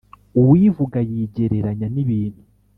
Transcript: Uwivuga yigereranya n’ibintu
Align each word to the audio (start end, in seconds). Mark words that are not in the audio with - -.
Uwivuga 0.41 0.97
yigereranya 1.09 1.87
n’ibintu 1.93 2.41